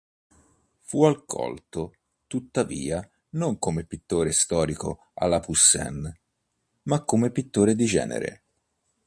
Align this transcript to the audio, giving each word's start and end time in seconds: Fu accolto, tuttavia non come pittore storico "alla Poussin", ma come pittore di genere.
Fu 0.79 1.03
accolto, 1.03 1.93
tuttavia 2.25 3.07
non 3.35 3.59
come 3.59 3.83
pittore 3.85 4.31
storico 4.31 5.11
"alla 5.13 5.39
Poussin", 5.39 6.11
ma 6.85 7.03
come 7.03 7.29
pittore 7.29 7.75
di 7.75 7.85
genere. 7.85 8.43